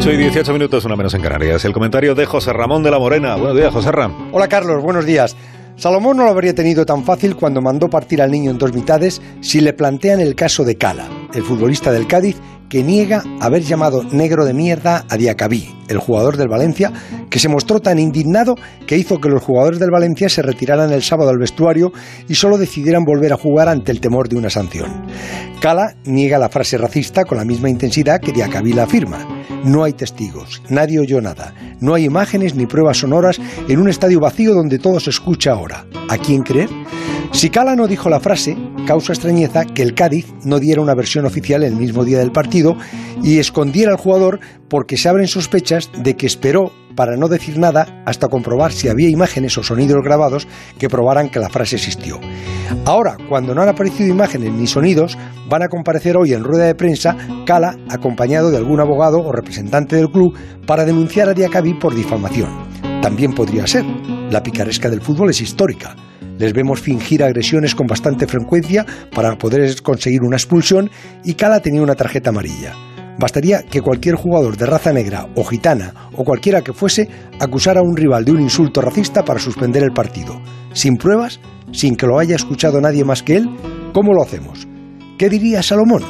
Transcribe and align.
8 0.00 0.12
y 0.12 0.16
18 0.16 0.52
minutos, 0.52 0.84
una 0.84 0.94
menos 0.94 1.12
en 1.14 1.22
Canarias. 1.22 1.64
El 1.64 1.72
comentario 1.72 2.14
de 2.14 2.24
José 2.24 2.52
Ramón 2.52 2.84
de 2.84 2.90
la 2.92 3.00
Morena. 3.00 3.34
Buenos 3.34 3.56
días, 3.56 3.72
José 3.72 3.90
Ram. 3.90 4.30
Hola, 4.32 4.46
Carlos. 4.46 4.80
Buenos 4.80 5.04
días. 5.04 5.34
Salomón 5.74 6.18
no 6.18 6.24
lo 6.24 6.30
habría 6.30 6.54
tenido 6.54 6.86
tan 6.86 7.02
fácil 7.02 7.34
cuando 7.34 7.60
mandó 7.60 7.90
partir 7.90 8.22
al 8.22 8.30
niño 8.30 8.52
en 8.52 8.58
dos 8.58 8.72
mitades 8.72 9.20
si 9.40 9.60
le 9.60 9.72
plantean 9.72 10.20
el 10.20 10.36
caso 10.36 10.64
de 10.64 10.76
Cala, 10.76 11.08
el 11.34 11.42
futbolista 11.42 11.90
del 11.90 12.06
Cádiz 12.06 12.36
que 12.68 12.84
niega 12.84 13.24
haber 13.40 13.62
llamado 13.62 14.04
negro 14.04 14.44
de 14.44 14.54
mierda 14.54 15.04
a 15.08 15.16
Diacabí, 15.16 15.74
el 15.88 15.98
jugador 15.98 16.36
del 16.36 16.48
Valencia, 16.48 16.92
que 17.30 17.38
se 17.38 17.48
mostró 17.48 17.80
tan 17.80 17.98
indignado 17.98 18.54
que 18.86 18.96
hizo 18.96 19.18
que 19.20 19.28
los 19.28 19.42
jugadores 19.42 19.78
del 19.78 19.90
Valencia 19.90 20.28
se 20.28 20.42
retiraran 20.42 20.92
el 20.92 21.02
sábado 21.02 21.30
al 21.30 21.38
vestuario 21.38 21.92
y 22.28 22.34
solo 22.34 22.58
decidieran 22.58 23.04
volver 23.04 23.32
a 23.32 23.36
jugar 23.36 23.68
ante 23.68 23.92
el 23.92 24.00
temor 24.00 24.28
de 24.28 24.36
una 24.36 24.50
sanción. 24.50 25.06
Cala 25.60 25.94
niega 26.04 26.38
la 26.38 26.48
frase 26.48 26.78
racista 26.78 27.24
con 27.24 27.38
la 27.38 27.44
misma 27.44 27.68
intensidad 27.68 28.20
que 28.20 28.32
Diacabí 28.32 28.72
la 28.72 28.84
afirma. 28.84 29.26
No 29.64 29.82
hay 29.82 29.92
testigos, 29.92 30.62
nadie 30.68 31.00
oyó 31.00 31.20
nada, 31.20 31.52
no 31.80 31.94
hay 31.94 32.04
imágenes 32.04 32.54
ni 32.54 32.66
pruebas 32.66 32.98
sonoras 32.98 33.40
en 33.68 33.80
un 33.80 33.88
estadio 33.88 34.20
vacío 34.20 34.54
donde 34.54 34.78
todo 34.78 35.00
se 35.00 35.10
escucha 35.10 35.52
ahora. 35.52 35.84
¿A 36.08 36.16
quién 36.16 36.42
creer? 36.42 36.68
Si 37.32 37.50
Cala 37.50 37.76
no 37.76 37.86
dijo 37.86 38.08
la 38.08 38.20
frase, 38.20 38.56
causa 38.86 39.12
extrañeza 39.12 39.64
que 39.64 39.82
el 39.82 39.94
Cádiz 39.94 40.32
no 40.44 40.58
diera 40.58 40.80
una 40.80 40.94
versión 40.94 41.26
oficial 41.26 41.62
el 41.62 41.76
mismo 41.76 42.04
día 42.04 42.18
del 42.18 42.32
partido 42.32 42.76
y 43.22 43.38
escondiera 43.38 43.92
al 43.92 43.98
jugador 43.98 44.40
porque 44.68 44.96
se 44.96 45.08
abren 45.08 45.28
sospechas 45.28 45.90
de 45.96 46.16
que 46.16 46.26
esperó 46.26 46.72
para 46.98 47.16
no 47.16 47.28
decir 47.28 47.58
nada 47.58 48.02
hasta 48.06 48.26
comprobar 48.26 48.72
si 48.72 48.88
había 48.88 49.08
imágenes 49.08 49.56
o 49.56 49.62
sonidos 49.62 50.02
grabados 50.02 50.48
que 50.80 50.88
probaran 50.88 51.28
que 51.28 51.38
la 51.38 51.48
frase 51.48 51.76
existió. 51.76 52.18
Ahora, 52.84 53.16
cuando 53.28 53.54
no 53.54 53.62
han 53.62 53.68
aparecido 53.68 54.10
imágenes 54.10 54.52
ni 54.52 54.66
sonidos, 54.66 55.16
van 55.48 55.62
a 55.62 55.68
comparecer 55.68 56.16
hoy 56.16 56.32
en 56.32 56.42
rueda 56.42 56.64
de 56.64 56.74
prensa 56.74 57.16
Cala 57.46 57.76
acompañado 57.88 58.50
de 58.50 58.56
algún 58.56 58.80
abogado 58.80 59.20
o 59.20 59.30
representante 59.30 59.94
del 59.94 60.10
club 60.10 60.36
para 60.66 60.84
denunciar 60.84 61.28
a 61.28 61.34
Diacabí 61.34 61.74
por 61.74 61.94
difamación. 61.94 62.50
También 63.00 63.32
podría 63.32 63.66
ser. 63.66 63.84
La 64.30 64.42
picaresca 64.42 64.90
del 64.90 65.00
fútbol 65.00 65.30
es 65.30 65.40
histórica. 65.40 65.94
Les 66.36 66.52
vemos 66.52 66.80
fingir 66.80 67.22
agresiones 67.22 67.76
con 67.76 67.86
bastante 67.86 68.26
frecuencia 68.26 68.84
para 69.14 69.38
poder 69.38 69.80
conseguir 69.82 70.22
una 70.22 70.36
expulsión 70.36 70.90
y 71.24 71.34
Cala 71.34 71.60
tenía 71.60 71.82
una 71.82 71.94
tarjeta 71.94 72.30
amarilla. 72.30 72.87
Bastaría 73.18 73.62
que 73.62 73.82
cualquier 73.82 74.14
jugador 74.14 74.56
de 74.56 74.66
raza 74.66 74.92
negra 74.92 75.26
o 75.34 75.44
gitana 75.44 75.92
o 76.16 76.24
cualquiera 76.24 76.62
que 76.62 76.72
fuese 76.72 77.08
acusara 77.40 77.80
a 77.80 77.82
un 77.82 77.96
rival 77.96 78.24
de 78.24 78.32
un 78.32 78.40
insulto 78.40 78.80
racista 78.80 79.24
para 79.24 79.40
suspender 79.40 79.82
el 79.82 79.92
partido. 79.92 80.40
Sin 80.72 80.96
pruebas, 80.96 81.40
sin 81.72 81.96
que 81.96 82.06
lo 82.06 82.18
haya 82.18 82.36
escuchado 82.36 82.80
nadie 82.80 83.04
más 83.04 83.22
que 83.22 83.36
él, 83.36 83.48
¿cómo 83.92 84.12
lo 84.12 84.22
hacemos? 84.22 84.68
¿Qué 85.18 85.28
diría 85.28 85.62
Salomón? 85.62 86.04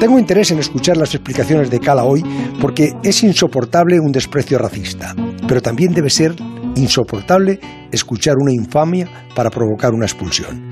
Tengo 0.00 0.18
interés 0.18 0.50
en 0.50 0.58
escuchar 0.58 0.96
las 0.96 1.14
explicaciones 1.14 1.70
de 1.70 1.80
Cala 1.80 2.04
hoy 2.04 2.24
porque 2.60 2.92
es 3.02 3.22
insoportable 3.22 3.98
un 4.00 4.12
desprecio 4.12 4.58
racista, 4.58 5.14
pero 5.46 5.60
también 5.62 5.92
debe 5.92 6.10
ser 6.10 6.34
insoportable 6.76 7.58
escuchar 7.90 8.36
una 8.40 8.52
infamia 8.52 9.08
para 9.34 9.50
provocar 9.50 9.92
una 9.92 10.06
expulsión. 10.06 10.70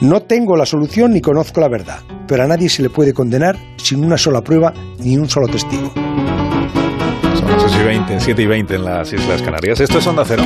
No 0.00 0.20
tengo 0.20 0.56
la 0.56 0.66
solución 0.66 1.14
ni 1.14 1.22
conozco 1.22 1.60
la 1.60 1.68
verdad, 1.68 2.00
pero 2.28 2.44
a 2.44 2.46
nadie 2.46 2.68
se 2.68 2.82
le 2.82 2.90
puede 2.90 3.14
condenar 3.14 3.56
sin 3.78 4.04
una 4.04 4.18
sola 4.18 4.42
prueba 4.42 4.74
ni 4.98 5.16
un 5.16 5.28
solo 5.28 5.48
testigo. 5.48 5.90
Son 5.94 7.50
las 7.50 7.64
8 7.64 7.80
y 7.80 7.84
20, 7.84 8.20
7 8.20 8.42
y 8.42 8.46
20 8.46 8.74
en 8.74 8.84
las 8.84 9.10
Islas 9.12 9.40
Canarias. 9.40 9.80
Esto 9.80 9.98
es 9.98 10.06
Onda 10.06 10.24
Cero. 10.26 10.42